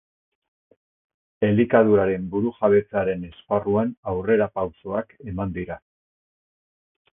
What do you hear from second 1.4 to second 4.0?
Elikaduraren burujabetzaren esparruan